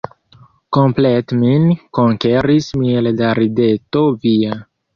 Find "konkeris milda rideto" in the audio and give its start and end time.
1.99-4.05